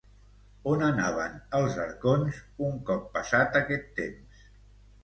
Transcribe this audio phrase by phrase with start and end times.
[0.71, 4.47] On anaven els arconts, un cop passat aquest temps?